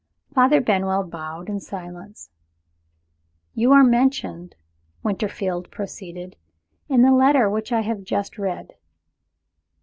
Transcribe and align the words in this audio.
Father 0.33 0.61
Benwell 0.61 1.03
bowed, 1.03 1.47
in 1.47 1.59
silence. 1.59 2.31
"You 3.53 3.71
are 3.71 3.83
mentioned," 3.83 4.55
Winterfield 5.03 5.69
proceeded, 5.69 6.37
"in 6.89 7.03
the 7.03 7.13
letter 7.13 7.47
which 7.47 7.71
I 7.71 7.81
have 7.81 8.01
just 8.03 8.39
read." 8.39 8.73